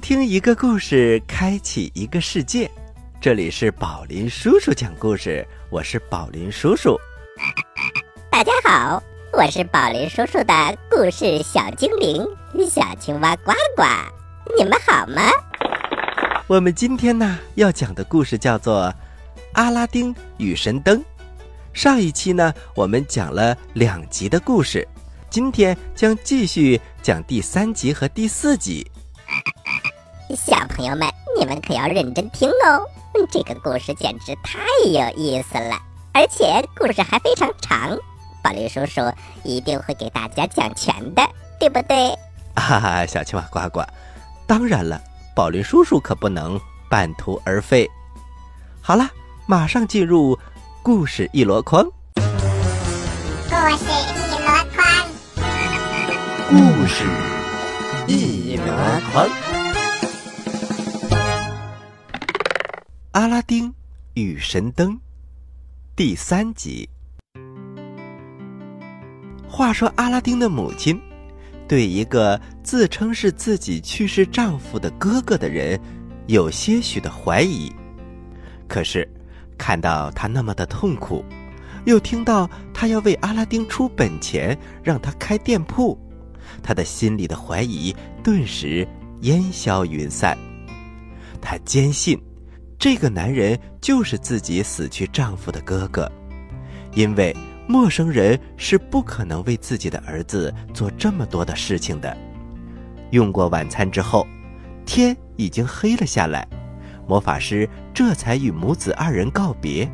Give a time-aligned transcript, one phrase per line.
[0.00, 2.70] 倾听一个故事，开启一个世界。
[3.20, 6.98] 这里是宝林叔叔讲故事，我是宝林叔叔。
[8.30, 9.02] 大家好，
[9.34, 12.26] 我是宝林叔叔的故事小精灵
[12.66, 13.84] 小青蛙呱呱，
[14.56, 15.20] 你们好吗？
[16.46, 18.84] 我们今天呢要讲的故事叫做
[19.52, 20.98] 《阿拉丁与神灯》。
[21.74, 24.88] 上一期呢我们讲了两集的故事，
[25.28, 28.90] 今天将继续讲第三集和第四集。
[30.36, 32.82] 小朋友们，你们可要认真听哦，
[33.30, 35.76] 这个故事简直太有意思了，
[36.12, 37.96] 而且故事还非常长。
[38.42, 39.00] 宝林叔叔
[39.44, 41.22] 一定会给大家讲全的，
[41.58, 42.16] 对不对？
[42.56, 43.82] 哈哈，小青蛙呱呱，
[44.46, 45.00] 当然了，
[45.34, 46.58] 宝林叔叔可不能
[46.88, 47.88] 半途而废。
[48.80, 49.08] 好了，
[49.46, 50.38] 马上进入
[50.82, 51.84] 故事一箩筐。
[52.14, 52.22] 故
[53.76, 53.84] 事
[54.16, 54.84] 一箩筐，
[56.48, 57.04] 故事
[58.06, 58.64] 一箩
[59.12, 59.49] 筐。
[63.12, 63.74] 阿拉丁
[64.14, 64.96] 与神灯
[65.96, 66.88] 第三集。
[69.48, 70.96] 话说，阿拉丁的母亲
[71.66, 75.76] 对一个自称是自己去世丈夫的哥哥的人
[76.28, 77.72] 有些许的怀疑。
[78.68, 79.08] 可是，
[79.58, 81.24] 看到他那么的痛苦，
[81.86, 85.98] 又听到他要为阿拉丁出本钱让他开店铺，
[86.62, 87.92] 他的心里的怀疑
[88.22, 88.86] 顿时
[89.22, 90.38] 烟消云散。
[91.40, 92.16] 他坚信。
[92.80, 96.10] 这个男人就是自己死去丈夫的哥哥，
[96.94, 97.36] 因为
[97.68, 102.16] 陌生人是不可能为自己的儿子做这么多的事情的。
[103.10, 104.26] 用过晚餐之后，
[104.86, 106.48] 天已经黑了下来，
[107.06, 109.86] 魔法师这才与母子二人告别。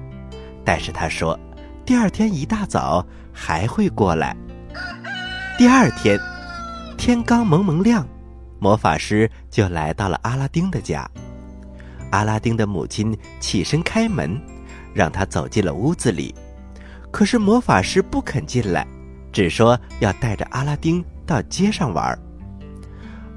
[0.64, 1.36] 但是他说，
[1.84, 4.36] 第二天一大早还会过来。
[5.58, 6.16] 第二天，
[6.96, 8.06] 天刚蒙蒙亮，
[8.60, 11.10] 魔法师就来到了阿拉丁的家。
[12.16, 14.40] 阿拉丁的母亲起身开门，
[14.94, 16.34] 让他走进了屋子里。
[17.10, 18.86] 可是魔法师不肯进来，
[19.30, 22.18] 只说要带着阿拉丁到街上玩。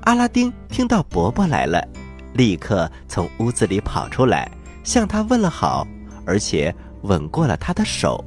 [0.03, 1.85] 阿拉丁听到伯伯来了，
[2.34, 4.50] 立刻从屋子里跑出来，
[4.85, 5.85] 向他问了好，
[6.25, 8.23] 而且吻过了他的手。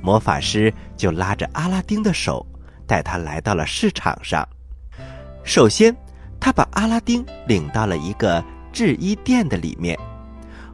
[0.00, 2.46] 魔法师就拉着阿拉丁的手，
[2.86, 4.48] 带他来到了市场上。
[5.42, 5.92] 首先，
[6.38, 8.40] 他把阿拉丁领到了一个。
[8.74, 9.96] 制衣店的里面，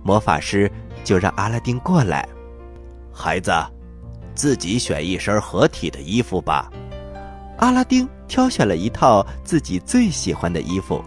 [0.03, 0.69] 魔法师
[1.05, 2.27] 就让阿拉丁过来。
[3.13, 3.53] 孩子，
[4.35, 6.73] 自己选一身合体的衣服吧。
[7.59, 11.05] 阿拉丁挑选了一套自己最喜欢的衣服，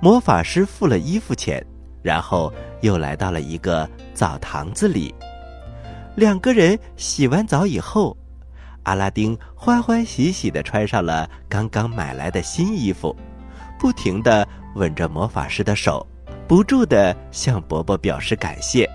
[0.00, 1.66] 魔法师付了衣服钱，
[2.00, 5.12] 然后又来到了一个澡堂子里。
[6.14, 8.16] 两个人洗完澡以后，
[8.84, 13.16] 阿拉丁欢欢喜喜地穿上了刚刚买来的新衣服，
[13.80, 16.06] 不停地吻着魔法师的手。
[16.50, 18.90] 不住地向伯伯表示感谢，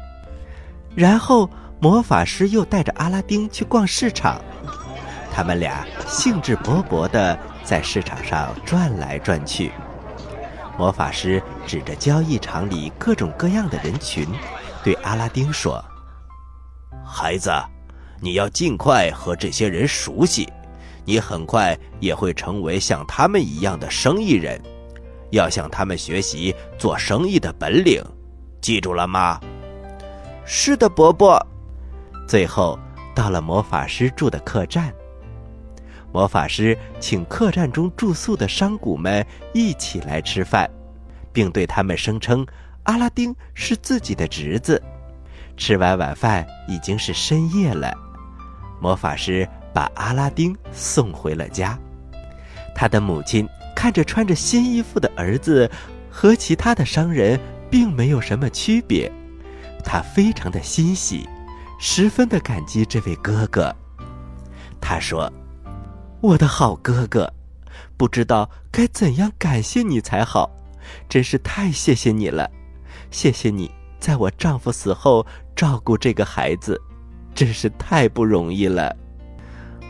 [0.94, 1.50] 然后
[1.80, 4.42] 魔法师又带着阿拉丁去逛市场，
[5.32, 9.72] 他们俩兴致勃勃地在市场上转来转去。
[10.78, 14.28] 魔法师指着交易场里各种各样的人群，
[14.84, 15.82] 对阿拉丁说
[17.08, 17.50] ：“孩子，
[18.20, 20.46] 你要尽快和这些人熟悉，
[21.06, 24.62] 你很快也会成为像他们一样的生意人。”
[25.36, 28.02] 要向他们学习做生意的本领，
[28.62, 29.38] 记住了吗？
[30.46, 31.38] 是的，伯伯。
[32.26, 32.80] 最后
[33.14, 34.94] 到了魔法师住的客栈，
[36.14, 40.70] 魔法师请客栈中住宿的商贾们一起来吃饭，
[41.34, 42.48] 并对他们声称
[42.84, 44.82] 阿拉丁是自己的侄子。
[45.58, 47.94] 吃完晚饭已经是深夜了，
[48.80, 51.78] 魔法师把阿拉丁送回了家，
[52.74, 53.46] 他的母亲。
[53.76, 55.70] 看着穿着新衣服的儿子，
[56.10, 57.40] 和其他的商人
[57.70, 59.12] 并没有什么区别，
[59.84, 61.28] 他非常的欣喜，
[61.78, 63.76] 十分的感激这位哥哥。
[64.80, 65.32] 他说
[66.22, 67.32] ：“我的好哥哥，
[67.98, 70.50] 不知道该怎样感谢你才好，
[71.10, 72.50] 真是太谢谢你了，
[73.12, 73.70] 谢谢你
[74.00, 75.26] 在我丈夫死后
[75.56, 76.80] 照顾这个孩子，
[77.34, 78.96] 真是太不容易了。”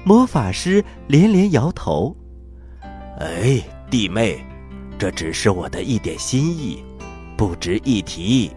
[0.03, 2.15] 魔法师连连摇头
[3.19, 3.61] ：“哎。”
[3.97, 4.43] 弟妹，
[4.99, 6.83] 这只是我的一点心意，
[7.37, 8.51] 不值一提。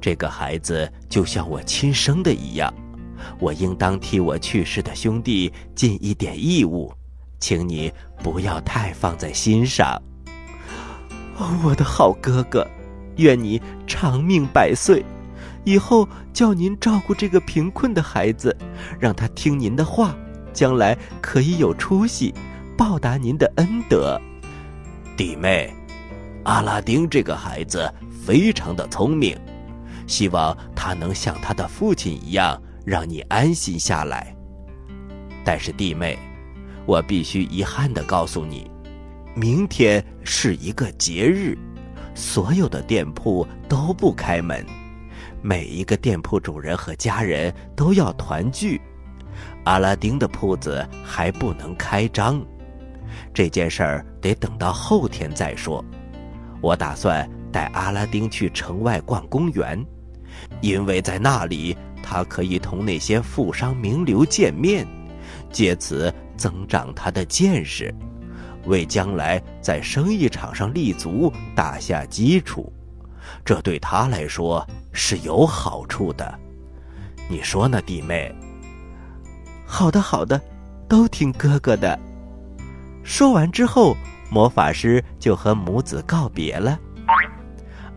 [0.00, 2.72] 这个孩子就像我亲生的一样，
[3.38, 6.90] 我应当替我去世的兄弟尽一点义务，
[7.38, 7.92] 请你
[8.22, 10.02] 不要太放在心上。
[11.36, 12.66] 哦，我的好哥哥，
[13.18, 15.04] 愿你长命百岁，
[15.64, 18.56] 以后叫您照顾这个贫困的孩子，
[18.98, 20.16] 让他听您的话，
[20.54, 22.32] 将来可以有出息，
[22.74, 24.18] 报答您的恩德。
[25.22, 25.72] 弟妹，
[26.42, 27.88] 阿拉丁这个孩子
[28.26, 29.38] 非常的聪明，
[30.08, 34.34] 希望他能像他的父亲一样，让你安心下来。
[35.44, 36.18] 但是弟妹，
[36.86, 38.68] 我必须遗憾的告诉你，
[39.32, 41.56] 明天是一个节日，
[42.16, 44.66] 所有的店铺都不开门，
[45.40, 48.80] 每一个店铺主人和家人都要团聚，
[49.62, 52.44] 阿拉丁的铺子还不能开张。
[53.32, 55.84] 这件事儿得等到后天再说。
[56.60, 59.84] 我打算带阿拉丁去城外逛公园，
[60.60, 64.86] 因为在那里他可以同那些富商名流见面，
[65.50, 67.94] 借此增长他的见识，
[68.66, 72.72] 为将来在生意场上立足打下基础。
[73.44, 76.38] 这对他来说是有好处的。
[77.28, 78.34] 你说呢，弟妹？
[79.66, 80.40] 好的，好的，
[80.88, 81.98] 都听哥哥的。
[83.02, 83.96] 说完之后。
[84.32, 86.80] 魔法师就和母子告别了。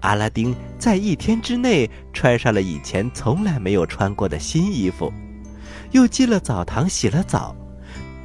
[0.01, 5.13] 阿拉丁在一天之内穿上了以前从来没有穿过的新衣服，
[5.91, 7.55] 又进了澡堂洗了澡，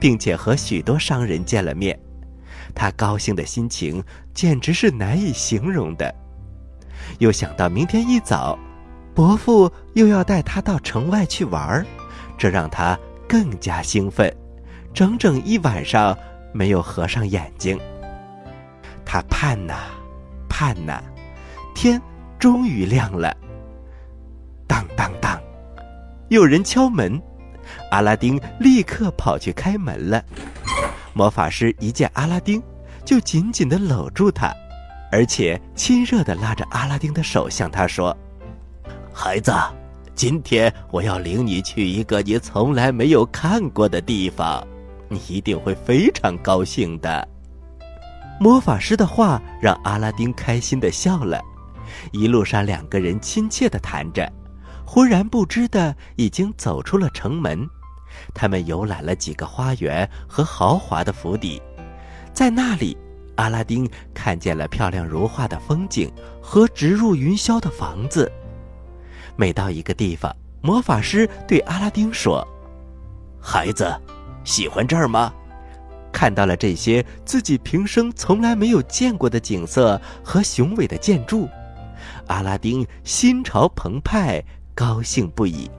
[0.01, 1.97] 并且和许多商人见了面。
[2.75, 4.03] 他高兴的心情
[4.35, 6.13] 简直是难以形容的。
[7.21, 8.59] 又想到明天一早，
[9.15, 11.87] 伯父又要带他到城外去玩儿，
[12.37, 12.99] 这让他
[13.29, 14.35] 更加兴奋，
[14.93, 16.19] 整整一晚上
[16.53, 17.79] 没有合上眼睛。
[19.05, 19.75] 他盼呐，
[20.49, 21.03] 盼呐，
[21.75, 22.01] 天
[22.39, 23.37] 终于亮了。
[24.67, 25.41] 当当当，
[26.29, 27.21] 有人敲门，
[27.91, 30.25] 阿拉丁立刻跑去开门了。
[31.13, 32.63] 魔法师一见阿拉丁，
[33.05, 34.55] 就紧紧的搂住他，
[35.11, 38.17] 而且亲热的拉着阿拉丁的手，向他说
[39.13, 39.53] ：“孩子，
[40.15, 44.65] 今天我要领你去一个你从来没有看过的地方，
[45.11, 47.29] 你一定会非常高兴的。”
[48.41, 51.39] 魔法师的话让阿拉丁开心的笑了，
[52.11, 54.33] 一路上两个人亲切的谈着，
[54.87, 57.69] 忽然不知的已经走出了城门。
[58.33, 61.61] 他们游览了几个花园和豪华的府邸，
[62.33, 62.97] 在那里，
[63.37, 66.11] 阿拉丁看见了漂亮如画的风景
[66.41, 68.31] 和直入云霄的房子。
[69.37, 72.47] 每到一个地方，魔法师对阿拉丁说
[73.41, 73.95] ：“孩子，
[74.45, 75.33] 喜欢这儿吗？”
[76.13, 81.49] 看到了这些自己平生从来没有见过的景色和雄伟的建筑，
[82.27, 84.43] 阿拉丁心潮澎湃，
[84.75, 85.71] 高兴不已。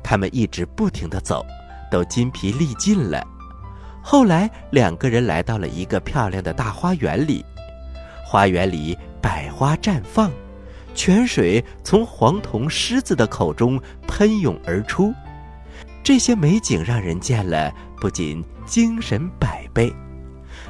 [0.00, 1.44] 他们一直不停地走，
[1.90, 3.26] 都筋疲力尽了。
[4.00, 7.44] 后来，两个人来到了一个漂亮的大花园里，
[8.24, 10.30] 花园里百花绽放，
[10.94, 15.12] 泉水从黄铜狮子的口中喷涌而出。
[16.08, 19.92] 这些美景让人见了不仅精神百倍，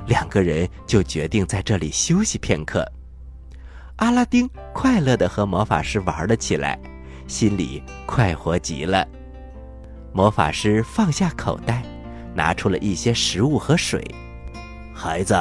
[0.05, 2.85] 两个人就决定在这里休息片刻。
[3.99, 6.77] 阿拉丁快乐地和魔法师玩了起来，
[7.29, 9.07] 心里快活极了。
[10.13, 11.85] 魔法师放下口袋，
[12.35, 14.05] 拿出了一些食物和水。
[14.93, 15.37] 孩子，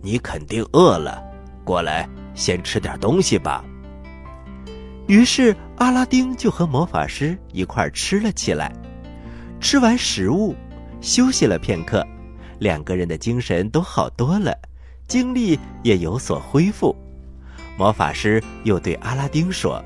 [0.00, 1.20] 你肯定饿了，
[1.64, 3.64] 过来先吃点东西吧。
[5.08, 8.72] 于是阿拉丁就和魔法师一块吃了起来。
[9.68, 10.54] 吃完食物，
[11.00, 12.06] 休息了片刻，
[12.60, 14.56] 两个人的精神都好多了，
[15.08, 16.94] 精力也有所恢复。
[17.76, 19.84] 魔法师又对阿拉丁说：“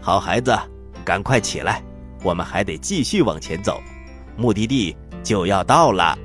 [0.00, 0.56] 好孩子，
[1.04, 1.82] 赶快起来，
[2.22, 3.82] 我们还得继续往前走，
[4.36, 6.16] 目的地就要到了。”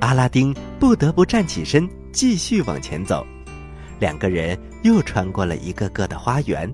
[0.00, 3.24] 阿拉丁不得不站起身，继续往前走。
[4.00, 6.68] 两个人又穿过了一个个的花园，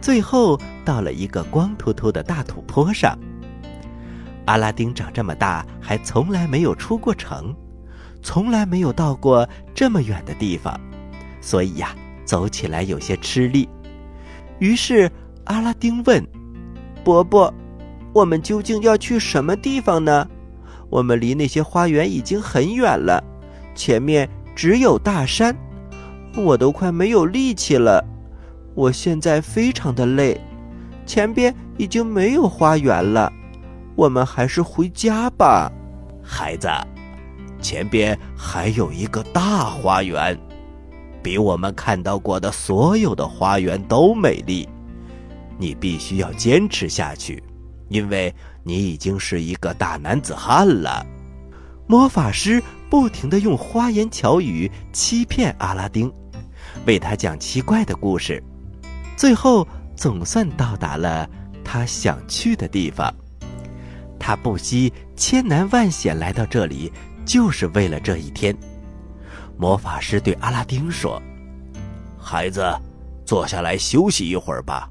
[0.00, 3.18] 最后到了一个光秃秃的大土坡上。
[4.44, 7.54] 阿拉丁长这么大还从来没有出过城，
[8.22, 10.78] 从来没有到过这么远的地方，
[11.40, 11.94] 所以呀，
[12.24, 13.68] 走起来有些吃力。
[14.58, 15.10] 于是
[15.44, 16.24] 阿拉丁问
[17.04, 17.52] ：“伯伯，
[18.12, 20.28] 我们究竟要去什么地方呢？
[20.90, 23.22] 我们离那些花园已经很远了，
[23.74, 25.56] 前面只有大山，
[26.36, 28.04] 我都快没有力气了。
[28.74, 30.40] 我现在非常的累，
[31.06, 33.32] 前边已经没有花园了。”
[33.94, 35.70] 我们还是回家吧，
[36.22, 36.68] 孩子。
[37.60, 40.36] 前边还有一个大花园，
[41.22, 44.68] 比我们看到过的所有的花园都美丽。
[45.58, 47.40] 你必须要坚持下去，
[47.88, 48.34] 因为
[48.64, 51.06] 你已经是一个大男子汉了。
[51.86, 56.12] 魔法师不停的用花言巧语欺骗阿拉丁，
[56.84, 58.42] 为他讲奇怪的故事，
[59.16, 61.28] 最后总算到达了
[61.62, 63.14] 他想去的地方。
[64.22, 66.92] 他不惜千难万险来到这里，
[67.24, 68.56] 就是为了这一天。
[69.58, 71.20] 魔法师对阿拉丁说
[72.16, 72.64] ：“孩子，
[73.26, 74.88] 坐下来休息一会儿吧，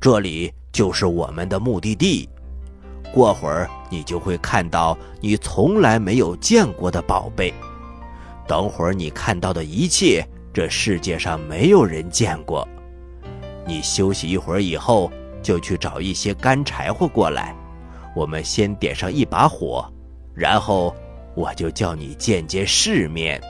[0.00, 2.26] 这里就是我们的目的地。
[3.12, 7.52] 过会儿你就会看到你从来没有见过的宝贝。
[8.48, 12.66] 等会儿你看到的一切，这世界上没有人见过。
[13.66, 17.54] 你休息一会儿以后，就去找一些干柴火过来，
[18.14, 19.84] 我们先点上一把火，
[20.34, 20.94] 然后
[21.34, 23.40] 我就叫你见见世面。”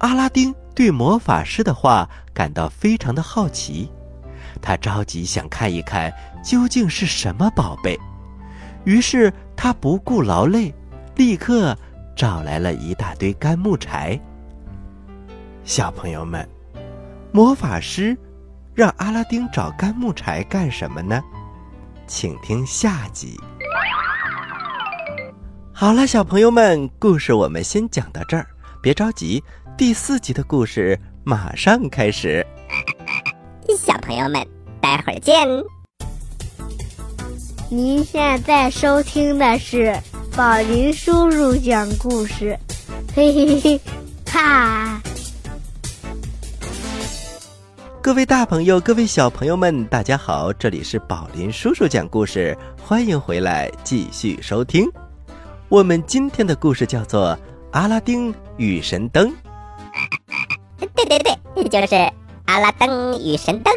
[0.00, 3.90] 阿拉丁对魔法师的话感到非常的好奇，
[4.60, 6.12] 他着急想看一看
[6.44, 7.98] 究竟是什么宝贝，
[8.84, 10.74] 于是他不顾劳累，
[11.14, 11.76] 立刻
[12.16, 14.18] 找来了一大堆干木柴。
[15.64, 16.48] 小朋友们，
[17.30, 18.18] 魔法师
[18.74, 21.22] 让阿拉丁找干木柴干什么呢？
[22.08, 23.38] 请听下集。
[25.82, 28.46] 好了，小朋友们，故事我们先讲到这儿，
[28.80, 29.42] 别着急。
[29.76, 32.46] 第四集的故事马上开始，
[33.76, 34.46] 小朋友们，
[34.80, 35.44] 待会儿见。
[37.68, 39.92] 您现在收听的是
[40.36, 42.56] 宝林叔叔讲故事，
[43.12, 43.80] 嘿嘿嘿，
[44.26, 45.02] 哈！
[48.00, 54.88] 各位大朋友，各位小朋友们，大家好，这里是宝林叔叔讲故事，欢迎回来继续收听。
[55.72, 57.28] 我们今天的故事叫做
[57.70, 59.26] 《阿拉丁与神灯》。
[60.94, 62.12] 对对对，就是
[62.44, 63.72] 阿拉丁与神灯，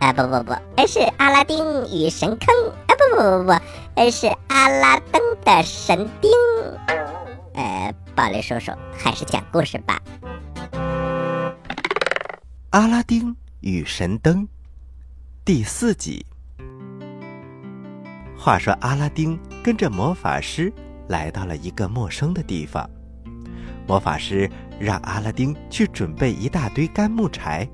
[0.00, 3.60] 啊不不不，是阿拉丁与神坑，啊不不不
[3.94, 6.32] 不，是阿拉丁的神钉。
[7.54, 10.02] 呃，暴雷叔叔还是讲故事吧。
[12.70, 14.48] 阿拉丁与神灯
[15.44, 16.26] 第四集。
[18.36, 20.72] 话说阿拉丁跟着魔法师
[21.08, 22.88] 来到了一个陌生的地方，
[23.86, 24.50] 魔法师。
[24.80, 27.68] 让阿拉丁去准备一大堆干木柴，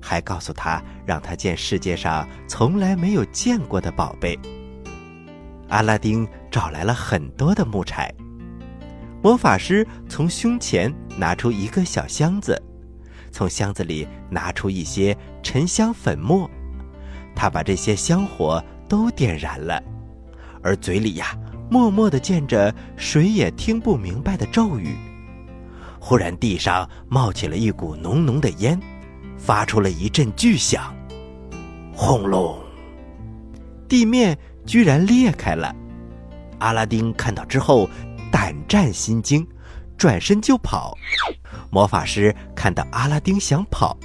[0.00, 4.38] 还告诉他让他见世界上从来没有见过的宝贝。
[5.68, 8.08] 阿拉丁找来了很多的木柴，
[9.20, 12.56] 魔法师从胸前拿出一个小箱子，
[13.32, 16.48] 从箱子里拿出一些沉香粉末，
[17.34, 19.82] 他把这些香火都点燃了，
[20.62, 21.36] 而嘴里呀
[21.70, 24.96] 默默地念着谁也听不明白的咒语。
[26.00, 28.80] 忽然，地上冒起了一股浓浓的烟，
[29.36, 30.94] 发出了一阵巨响，
[31.92, 32.58] 轰隆！
[33.88, 35.74] 地面居然裂开了。
[36.60, 37.88] 阿拉丁看到之后，
[38.30, 39.46] 胆战心惊，
[39.96, 40.96] 转身就跑。
[41.70, 43.96] 魔法师看到阿拉丁想跑，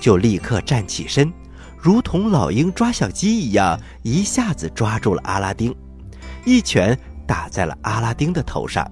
[0.00, 1.32] 就立刻站起身，
[1.78, 5.74] 如同老鹰抓小鸡一样，一下子抓住了阿拉丁，
[6.44, 6.98] 一拳
[7.32, 8.86] 打在了阿拉丁的头上。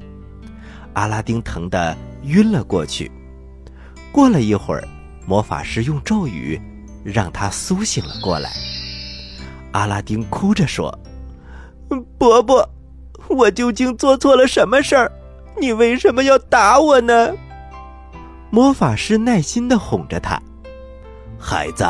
[0.94, 1.94] 阿拉丁疼得。
[2.24, 3.10] 晕了过去。
[4.12, 4.86] 过了一会儿，
[5.26, 6.60] 魔法师用咒语
[7.02, 8.50] 让他苏醒了过来。
[9.72, 10.96] 阿拉丁哭着说
[12.18, 12.68] ：“伯伯，
[13.26, 15.10] 我究竟做错了什么事儿？
[15.58, 17.32] 你为什么要打我呢？”
[18.52, 20.38] 魔法师耐心的哄着他
[21.40, 21.86] ：“孩子，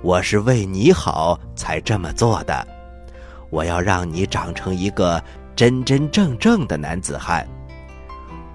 [0.00, 2.66] 我是为你好才这么做的。
[3.54, 5.22] 我要让你长成一个
[5.54, 7.46] 真真正正的男子汉。”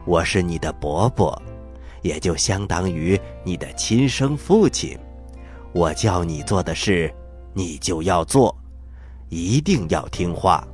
[0.06, 1.42] 我是你的伯伯，
[2.02, 5.00] 也就相当于你的亲生父亲。
[5.72, 7.10] 我叫你做的事，
[7.54, 8.54] 你就要做，
[9.30, 10.68] 一定要听话。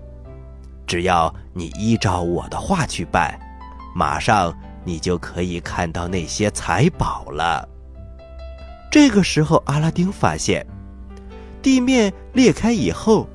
[0.88, 3.40] 只要你依照我的话去办，
[3.94, 4.52] 马上
[4.84, 7.68] 你就可以看到那些财宝了。
[8.90, 10.66] 这个时候，阿拉丁发现，
[11.62, 13.28] 地面裂开以后，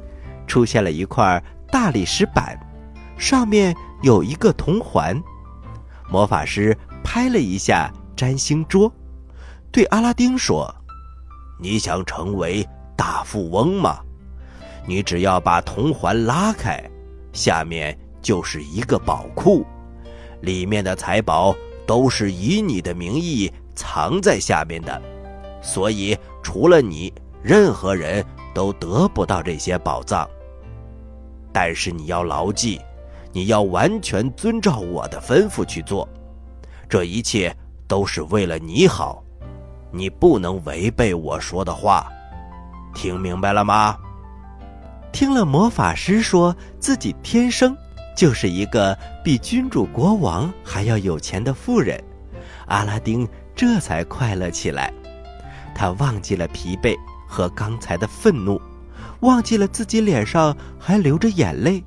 [0.50, 1.40] 出现了一块
[1.70, 2.58] 大理石板，
[3.16, 5.16] 上面有一个铜环。
[6.10, 8.92] 魔法师拍了一下占星桌，
[9.70, 10.74] 对阿拉丁说
[11.62, 14.00] ：“你想成为大富翁吗？
[14.86, 16.82] 你只要把铜环拉开，
[17.32, 19.64] 下面就是一个宝库，
[20.40, 21.54] 里面的财宝
[21.86, 25.00] 都是以你的名义藏在下面的，
[25.62, 30.28] 所以除了你，任何人都得不到这些宝藏。
[31.52, 32.80] 但是你要牢记。”
[33.32, 36.08] 你要完全遵照我的吩咐去做，
[36.88, 39.22] 这一切都是为了你好，
[39.92, 42.04] 你不能违背我说的话，
[42.92, 43.96] 听明白了吗？
[45.12, 47.72] 听了魔法师说自己天生
[48.16, 52.02] 就是一个比君主国王还要有钱的富人，
[52.66, 54.92] 阿拉丁这才快乐起来，
[55.72, 56.96] 他忘记了疲惫
[57.28, 58.60] 和刚才的愤怒，
[59.20, 61.82] 忘记了自己脸上还流着眼泪。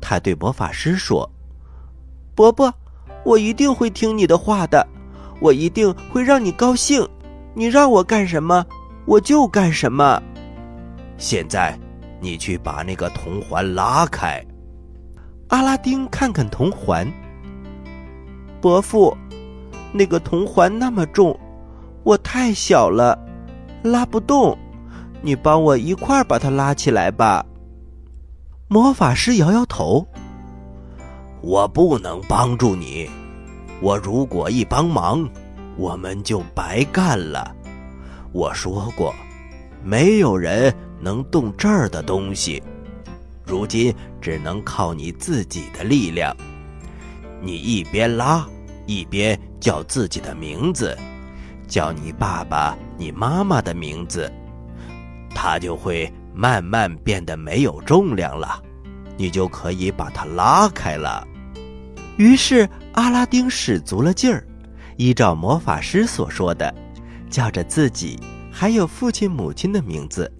[0.00, 1.30] 他对魔法师说
[2.34, 2.72] ：“伯伯，
[3.24, 4.86] 我一定会听你的话的，
[5.40, 7.08] 我一定会让你高兴。
[7.54, 8.64] 你让我干什么，
[9.04, 10.20] 我就干什么。
[11.18, 11.78] 现在，
[12.20, 14.44] 你去把那个铜环拉开。
[15.48, 17.06] 阿拉丁看看铜环，
[18.60, 19.14] 伯父，
[19.92, 21.38] 那个铜环那么重，
[22.02, 23.18] 我太小了，
[23.82, 24.58] 拉不动。
[25.22, 27.44] 你帮我一块儿把它拉起来吧。
[28.68, 30.06] 魔法师摇摇头。
[31.40, 33.08] 我不能帮助你，
[33.80, 35.28] 我如果一帮忙，
[35.76, 37.54] 我们就白干了。
[38.32, 39.14] 我说过，
[39.82, 42.62] 没有人能动这儿的东西，
[43.44, 46.34] 如今只能靠你自己的力量。
[47.40, 48.46] 你一边拉，
[48.86, 50.96] 一边叫自己的名字，
[51.66, 54.32] 叫你爸爸、你妈妈的名字，
[55.44, 58.62] 它就会慢慢变得没有重量了，
[59.16, 61.26] 你就可以把它拉开了。
[62.16, 64.46] 于是阿拉丁使足了劲儿，
[64.96, 66.72] 依照魔法师所说的，
[67.28, 68.20] 叫着自己
[68.52, 70.32] 还有父亲母亲的名字，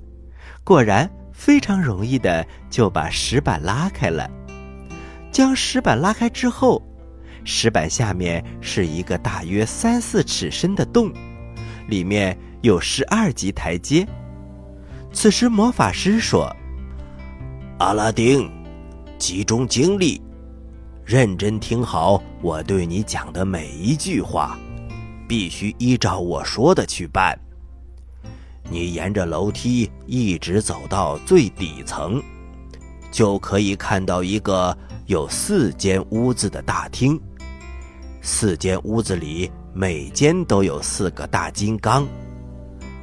[0.62, 4.31] 果然非常容易的就把石板拉开了。
[5.33, 6.81] 将石板拉开之后，
[7.42, 11.12] 石板下面是一个大约三四尺深的洞，
[11.88, 14.07] 里面有十二级台阶。
[15.12, 16.55] 此时魔法师说
[17.79, 18.51] ：“阿拉丁，
[19.18, 20.20] 集中精力。”
[21.05, 24.59] 认真听好，我对你讲的每一句话，
[25.29, 27.38] 必须依照我说的去办。
[28.70, 32.22] 你沿着楼梯一直走到最底层，
[33.11, 37.20] 就可以看到一个有四间屋子的大厅。
[38.22, 42.07] 四间屋子里，每间都有四个大金刚。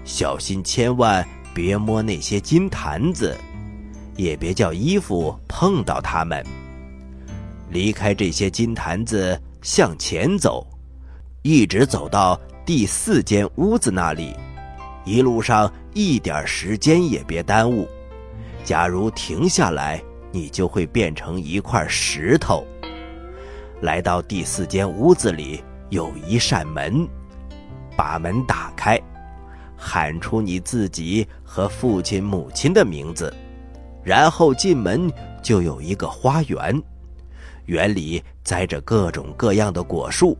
[0.05, 3.37] 小心，千万别摸那些金坛子，
[4.15, 6.45] 也别叫衣服碰到它们。
[7.69, 10.65] 离开这些金坛子，向前走，
[11.41, 14.35] 一直走到第四间屋子那里。
[15.05, 17.87] 一路上一点时间也别耽误。
[18.63, 22.65] 假如停下来，你就会变成一块石头。
[23.81, 27.07] 来到第四间屋子里，有一扇门，
[27.95, 28.99] 把门打开，
[29.75, 33.33] 喊出你自己和父亲、母亲的名字，
[34.03, 36.79] 然后进门就有一个花园。
[37.65, 40.37] 园里栽着各种各样的果树，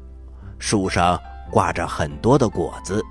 [0.59, 1.19] 树上
[1.49, 3.03] 挂着很多的果子。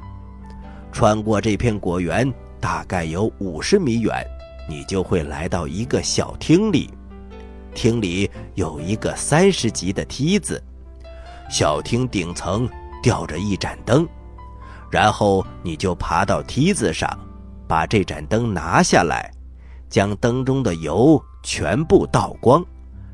[0.92, 4.24] 穿过这片果园，大概有五十米远，
[4.68, 6.88] 你就会来到一个小厅里。
[7.74, 10.62] 厅里有一个三十级的梯子，
[11.50, 12.68] 小厅顶层
[13.02, 14.06] 吊着一盏灯，
[14.88, 17.08] 然后你就爬到梯子上，
[17.68, 19.30] 把这盏灯拿下来，
[19.88, 22.64] 将灯中的油全部倒光，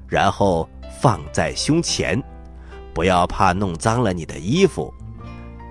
[0.08, 0.68] 然后。
[1.00, 2.22] 放在胸前，
[2.94, 4.94] 不要怕弄脏了你的衣服。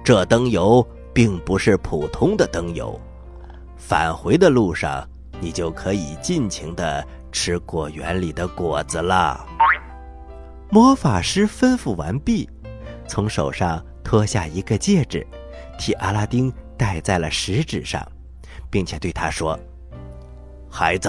[0.04, 3.00] 这灯油并不是普通的灯油。
[3.78, 5.08] 返回的路上，
[5.40, 9.44] 你就可以尽情的吃果园里的果子了。
[10.70, 12.48] 魔法师吩咐完毕，
[13.08, 15.26] 从手上脱下一个戒指，
[15.80, 18.06] 替阿拉丁戴在了食指上，
[18.74, 19.58] 并且对他说
[20.68, 21.08] ：“孩子。”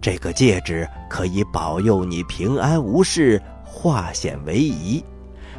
[0.00, 5.02] 这个戒指可以保佑你平安无事，化险为夷。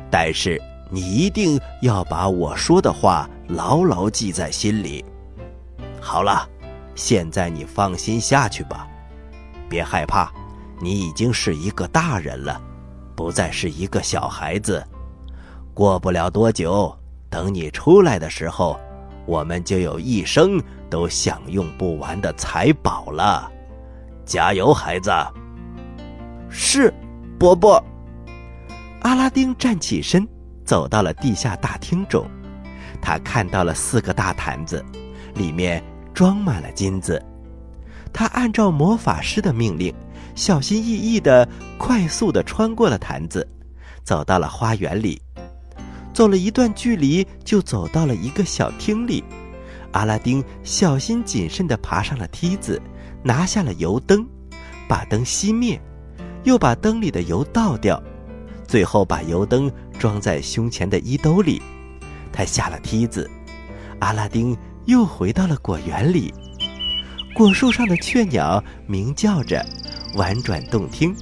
[0.10, 5.04] 但是你一定要把我说的话牢牢记在心里。
[6.00, 6.48] 好了，
[6.96, 8.88] 现在你放心下去吧，
[9.68, 10.32] 别害怕，
[10.80, 12.62] 你已经是一个大人了，
[13.16, 14.82] 不再是一个小孩子。
[15.74, 16.96] 过不了多久，
[17.30, 18.80] 等你出来的时候，
[19.28, 20.60] 我们就有一生
[20.90, 23.52] 都享用不完的财宝了。
[24.26, 25.12] 加油，孩子！
[26.50, 26.92] 是，
[27.38, 27.84] 伯伯。
[29.02, 30.28] 阿拉丁站起身，
[30.66, 32.26] 走到了地下大厅中。
[33.02, 34.84] 他看到了四个大坛子，
[35.36, 37.24] 里面装满了金子。
[38.14, 39.94] 他按照魔法师的命令，
[40.36, 43.48] 小心翼翼的、快速的穿过了坛子，
[44.04, 45.22] 走到了花园里。
[46.18, 49.24] 走了一段距离，就走到了一个小厅里。
[49.92, 52.82] 阿拉丁小心谨慎的爬上了梯子。
[53.24, 54.28] 拿下了油灯，
[54.90, 55.80] 把灯熄灭，
[56.44, 58.02] 又把灯里的油倒掉，
[58.68, 61.62] 最后把油灯装在胸前的衣兜里。
[62.32, 63.30] 他下了梯子，
[64.00, 66.34] 阿拉丁又回到了果园里。
[67.36, 69.64] 果树上的雀鸟鸣叫着，
[70.16, 71.16] 婉转动听。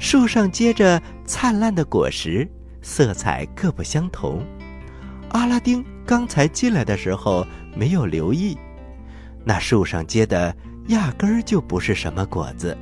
[0.00, 2.48] 树上结着灿烂的果实，
[2.86, 4.46] 色彩各不相同。
[5.30, 7.44] 阿拉丁刚才进来的时候
[7.74, 8.56] 没有留意，
[9.44, 10.54] 那树上结的。
[10.86, 12.78] 压根儿就不是什么果子，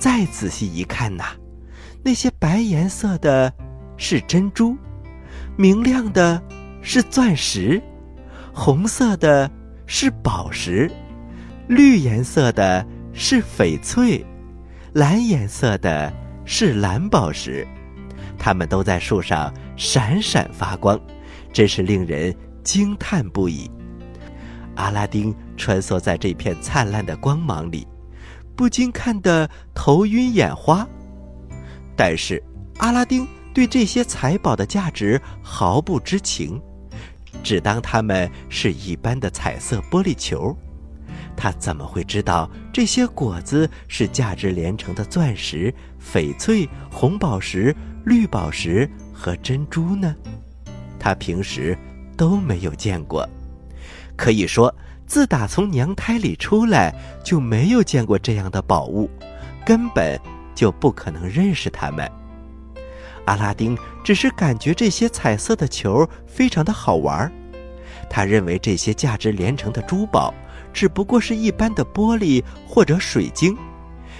[0.00, 1.26] 再仔细一看呐，
[2.02, 3.54] 那些白颜色的，
[3.96, 4.76] 是珍珠，
[5.56, 6.42] 明亮的
[6.82, 7.80] 是钻石，
[8.52, 9.48] 红色的
[9.86, 10.90] 是宝石，
[11.68, 14.26] 绿颜色的是翡翠，
[14.92, 16.12] 蓝颜色的
[16.44, 17.64] 是蓝宝石。
[18.44, 21.00] 它们都在树上闪闪发光，
[21.50, 23.70] 真是令人惊叹不已。
[24.74, 27.88] 阿拉丁穿梭在这片灿烂的光芒里，
[28.54, 30.86] 不禁看得头晕眼花。
[31.96, 32.42] 但是，
[32.80, 36.60] 阿拉丁对这些财宝的价值毫不知情，
[37.42, 40.54] 只当它们是一般的彩色玻璃球。
[41.34, 50.14] 他怎么会知道这些果子是价值连城的钻石、翡翠、红宝石、绿宝石和珍珠呢？
[50.98, 51.76] 他平时
[52.16, 53.28] 都没有见过，
[54.16, 54.74] 可以说，
[55.06, 59.10] 自打从娘胎里出来就没有见过这样的宝物，
[59.64, 60.20] 根本
[60.54, 62.10] 就不可能认识它们。
[63.24, 67.30] 阿拉丁只是感觉这些彩色的球非常的好玩，
[68.10, 70.32] 他认为这些价值连城的珠宝。
[70.74, 73.56] 只不过是一般的玻璃或者水晶，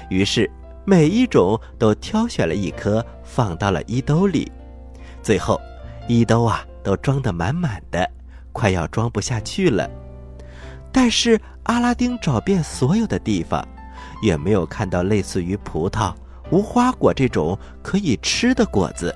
[0.09, 0.49] 于是
[0.85, 4.51] 每一种都挑选了一颗放到了衣兜里，
[5.21, 5.61] 最后
[6.07, 8.09] 衣兜啊都装得满满的，
[8.53, 9.91] 快要装不下去了。
[10.93, 13.67] 但是阿拉丁找遍所有的地方，
[14.23, 16.15] 也没有看到类似于葡萄、
[16.53, 19.13] 无花果这种可以吃的果子。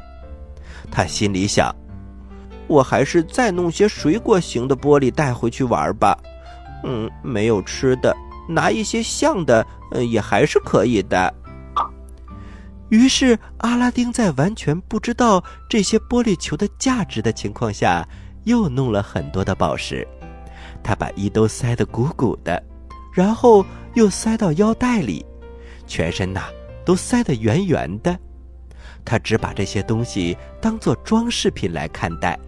[0.91, 1.73] 他心里想：
[2.67, 6.19] 我还是再弄些水果型的玻璃带回去玩吧。
[6.83, 8.13] 嗯，没有吃的，
[8.49, 11.33] 拿一些像的，呃，也还是可以的。
[12.91, 18.07] 于是，阿拉丁在完全不知道这些玻璃球的价值的情况下，
[18.45, 20.07] 又弄了很多的宝石。
[20.83, 22.63] 他把衣兜塞得鼓鼓的，
[23.13, 25.25] 然后又塞到腰带里，
[25.87, 26.45] 全身呐
[26.85, 28.19] 都塞得圆圆的。
[29.05, 32.39] 他只把这些东西当做装饰品来看待，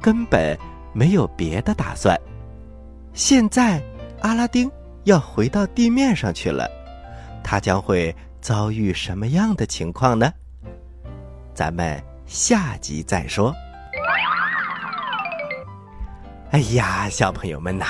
[0.00, 0.58] 根本
[0.92, 2.18] 没有别的打算。
[3.14, 3.82] 现在，
[4.20, 4.70] 阿拉丁
[5.04, 6.68] 要回到地面上去了，
[7.42, 8.14] 他将会
[8.46, 10.32] 遭遇什么样的情况呢？
[11.52, 13.52] 咱们下集再说。
[16.52, 17.84] 哎呀，小朋友们呐，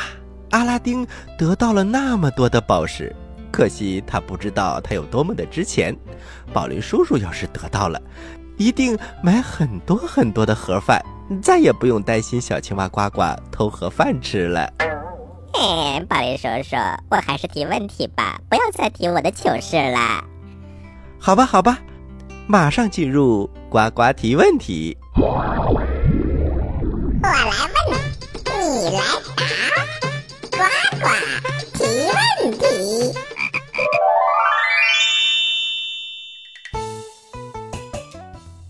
[0.53, 3.15] 阿拉丁得到了那么多的宝石，
[3.53, 5.95] 可惜他不知道它有多么的值钱。
[6.55, 8.01] 宝林叔叔要是得到了，
[8.57, 11.05] 一定买很多很多的盒饭，
[11.43, 14.73] 再也不用担心小青蛙呱呱偷盒饭吃了。
[15.53, 16.77] 嘿，宝林叔叔，
[17.11, 20.25] 我还是提问题吧，不要再提我的糗事了。
[21.27, 21.81] 好吧，好吧，
[22.47, 24.97] 马上进入呱呱提问题。
[25.17, 25.43] 我
[27.21, 27.43] 来
[27.91, 27.99] 问，
[28.55, 29.03] 你来
[30.53, 30.59] 答，呱
[31.01, 31.09] 呱
[31.75, 32.65] 提问题。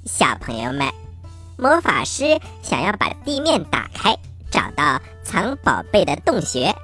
[0.07, 0.91] 小朋友们，
[1.59, 4.17] 魔法师想要把地面打开。
[4.51, 6.75] 找到藏宝贝的洞穴，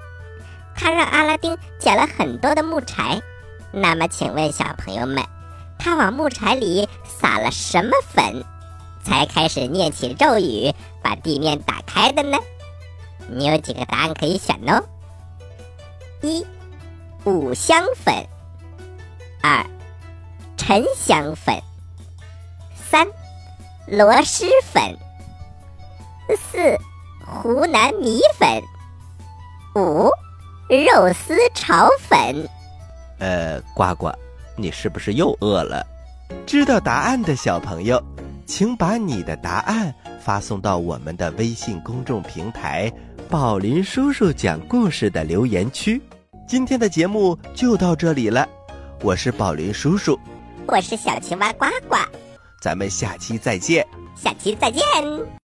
[0.76, 3.18] 他让阿拉丁捡了很多的木柴。
[3.72, 5.24] 那么，请问小朋友们，
[5.82, 8.44] 他往木柴里撒了什么粉，
[9.04, 12.38] 才开始念起咒语，把地面打开的呢？
[13.28, 14.80] 你有几个答案可以选哦：
[16.20, 16.46] 一、
[17.24, 18.14] 五香粉；
[19.42, 19.66] 二、
[20.56, 21.58] 沉香粉；
[22.88, 23.04] 三、
[23.86, 24.94] 螺蛳粉；
[26.36, 26.78] 四。
[27.24, 28.62] 湖南米粉，
[29.74, 30.10] 五
[30.68, 32.48] 肉丝炒粉。
[33.18, 34.12] 呃，呱呱，
[34.56, 35.84] 你是不是又饿了？
[36.46, 38.02] 知道答案的小朋友，
[38.46, 42.92] 请把你的答案发送到我们的微信公众平台
[43.28, 46.00] “宝林叔叔讲故事”的留言区。
[46.48, 48.46] 今天的节目就到这里了，
[49.02, 50.18] 我是宝林叔叔，
[50.66, 51.96] 我是小青蛙呱呱，
[52.60, 53.86] 咱们下期再见，
[54.16, 54.82] 下期再见。